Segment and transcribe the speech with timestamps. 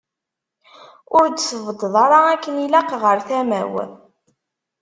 [1.17, 3.73] Ur d-tbeddeḍ ara akken ilaq ɣer tama-w.